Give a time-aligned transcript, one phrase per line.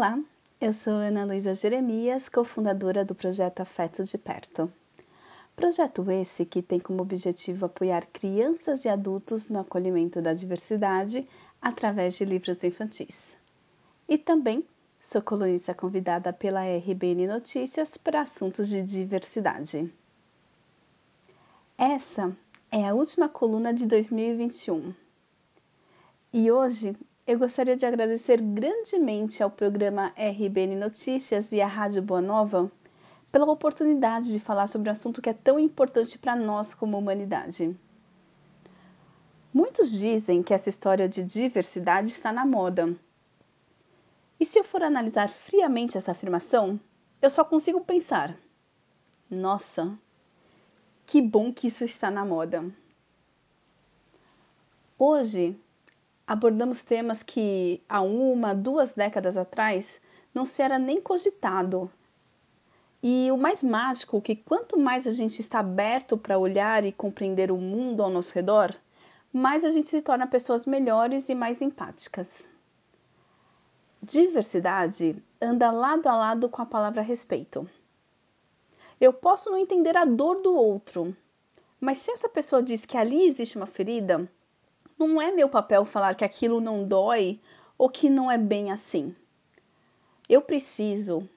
[0.00, 0.18] Olá,
[0.58, 4.72] eu sou Ana Luísa Jeremias, cofundadora do projeto Afetos de Perto.
[5.54, 11.28] Projeto esse que tem como objetivo apoiar crianças e adultos no acolhimento da diversidade
[11.60, 13.36] através de livros infantis.
[14.08, 14.64] E também
[14.98, 19.92] sou colunista convidada pela RBN Notícias para assuntos de diversidade.
[21.76, 22.34] Essa
[22.72, 24.94] é a última coluna de 2021.
[26.32, 26.96] E hoje
[27.26, 32.70] eu gostaria de agradecer grandemente ao programa RBN Notícias e à Rádio Boa Nova
[33.30, 37.78] pela oportunidade de falar sobre um assunto que é tão importante para nós como humanidade.
[39.52, 42.96] Muitos dizem que essa história de diversidade está na moda.
[44.38, 46.80] E se eu for analisar friamente essa afirmação,
[47.20, 48.36] eu só consigo pensar:
[49.28, 49.96] nossa,
[51.06, 52.64] que bom que isso está na moda.
[54.98, 55.58] Hoje,
[56.30, 60.00] abordamos temas que há uma, duas décadas atrás
[60.32, 61.90] não se era nem cogitado.
[63.02, 66.92] E o mais mágico é que quanto mais a gente está aberto para olhar e
[66.92, 68.72] compreender o mundo ao nosso redor,
[69.32, 72.48] mais a gente se torna pessoas melhores e mais empáticas.
[74.00, 77.68] Diversidade anda lado a lado com a palavra respeito.
[79.00, 81.12] Eu posso não entender a dor do outro,
[81.80, 84.30] mas se essa pessoa diz que ali existe uma ferida,
[85.06, 87.40] não é meu papel falar que aquilo não dói
[87.78, 89.14] ou que não é bem assim.
[90.28, 91.28] Eu preciso,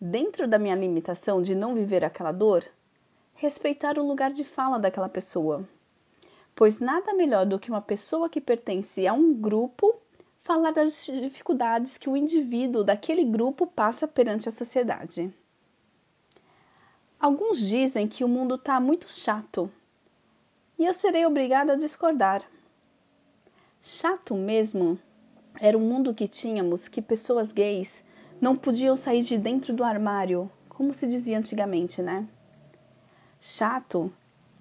[0.00, 2.64] dentro da minha limitação de não viver aquela dor,
[3.34, 5.66] respeitar o lugar de fala daquela pessoa.
[6.54, 9.98] Pois nada melhor do que uma pessoa que pertence a um grupo
[10.42, 15.32] falar das dificuldades que o indivíduo daquele grupo passa perante a sociedade.
[17.18, 19.70] Alguns dizem que o mundo está muito chato
[20.78, 22.44] e eu serei obrigada a discordar.
[23.90, 24.98] Chato mesmo
[25.58, 28.04] era o mundo que tínhamos que pessoas gays
[28.38, 32.28] não podiam sair de dentro do armário, como se dizia antigamente, né?
[33.40, 34.12] Chato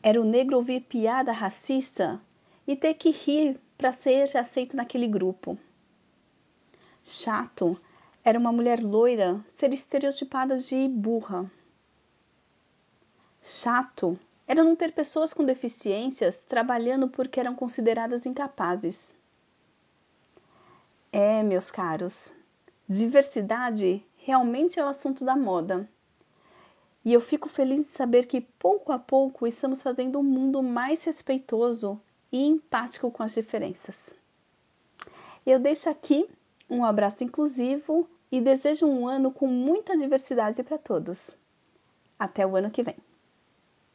[0.00, 2.20] era o negro ouvir piada racista
[2.68, 5.58] e ter que rir para ser aceito naquele grupo.
[7.02, 7.76] Chato
[8.22, 11.50] era uma mulher loira ser estereotipada de burra.
[13.42, 14.16] Chato
[14.46, 19.15] era não ter pessoas com deficiências trabalhando porque eram consideradas incapazes.
[21.18, 22.30] É, meus caros,
[22.86, 25.88] diversidade realmente é o assunto da moda.
[27.02, 31.02] E eu fico feliz de saber que pouco a pouco estamos fazendo um mundo mais
[31.04, 31.98] respeitoso
[32.30, 34.14] e empático com as diferenças.
[35.46, 36.28] Eu deixo aqui
[36.68, 41.34] um abraço inclusivo e desejo um ano com muita diversidade para todos.
[42.18, 43.05] Até o ano que vem.